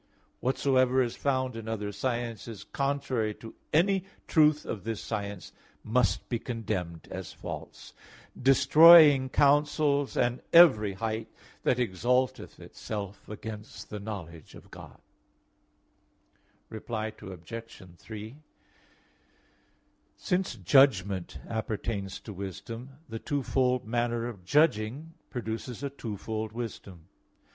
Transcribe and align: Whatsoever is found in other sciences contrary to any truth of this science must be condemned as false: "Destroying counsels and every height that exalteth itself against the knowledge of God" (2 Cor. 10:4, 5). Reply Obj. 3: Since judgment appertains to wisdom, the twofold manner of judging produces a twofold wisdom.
Whatsoever 0.39 1.03
is 1.03 1.15
found 1.15 1.55
in 1.55 1.67
other 1.67 1.91
sciences 1.91 2.63
contrary 2.63 3.35
to 3.35 3.53
any 3.71 4.03
truth 4.27 4.65
of 4.65 4.83
this 4.83 4.99
science 4.99 5.53
must 5.83 6.27
be 6.27 6.39
condemned 6.39 7.07
as 7.11 7.33
false: 7.33 7.93
"Destroying 8.35 9.29
counsels 9.29 10.17
and 10.17 10.41
every 10.51 10.93
height 10.93 11.27
that 11.61 11.77
exalteth 11.77 12.59
itself 12.59 13.29
against 13.29 13.91
the 13.91 13.99
knowledge 13.99 14.55
of 14.55 14.71
God" 14.71 14.99
(2 16.71 16.79
Cor. 16.79 16.79
10:4, 16.79 17.11
5). 17.11 17.11
Reply 17.11 17.13
Obj. 17.21 17.83
3: 17.99 18.37
Since 20.17 20.55
judgment 20.55 21.37
appertains 21.47 22.19
to 22.21 22.33
wisdom, 22.33 22.89
the 23.07 23.19
twofold 23.19 23.85
manner 23.85 24.25
of 24.27 24.43
judging 24.43 25.13
produces 25.29 25.83
a 25.83 25.91
twofold 25.91 26.53
wisdom. 26.53 27.05